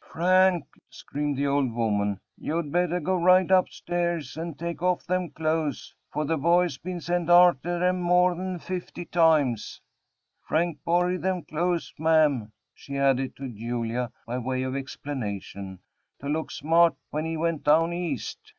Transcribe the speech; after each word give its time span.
"Frank!" 0.00 0.66
screamed 0.90 1.38
the 1.38 1.46
old 1.46 1.72
woman, 1.72 2.20
"you'd 2.36 2.70
better 2.70 3.00
go 3.00 3.14
right 3.16 3.50
up 3.50 3.70
stairs 3.70 4.36
and 4.36 4.58
take 4.58 4.82
off 4.82 5.06
them 5.06 5.30
clothes 5.30 5.94
for 6.12 6.26
the 6.26 6.36
boy's 6.36 6.76
been 6.76 7.00
sent 7.00 7.30
arter 7.30 7.82
'em 7.82 7.98
more'n 7.98 8.58
fifty 8.58 9.06
times. 9.06 9.80
Frank 10.42 10.76
borried 10.86 11.22
them 11.22 11.40
clothes, 11.42 11.94
ma'am," 11.98 12.52
she 12.74 12.98
added 12.98 13.34
to 13.36 13.48
Julia, 13.48 14.12
by 14.26 14.36
way 14.36 14.62
of 14.62 14.76
explanation, 14.76 15.78
"to 16.20 16.28
look 16.28 16.50
smart 16.50 16.94
when 17.08 17.24
he 17.24 17.38
went 17.38 17.64
down 17.64 17.94
east." 17.94 18.52